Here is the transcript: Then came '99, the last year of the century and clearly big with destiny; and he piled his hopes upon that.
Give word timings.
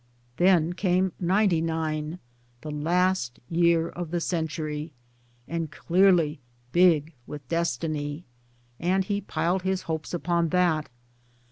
Then 0.37 0.73
came 0.73 1.11
'99, 1.19 2.17
the 2.61 2.71
last 2.71 3.39
year 3.51 3.87
of 3.87 4.09
the 4.09 4.19
century 4.19 4.93
and 5.47 5.69
clearly 5.69 6.39
big 6.71 7.13
with 7.27 7.47
destiny; 7.47 8.25
and 8.79 9.05
he 9.05 9.21
piled 9.21 9.61
his 9.61 9.83
hopes 9.83 10.11
upon 10.11 10.49
that. 10.49 10.89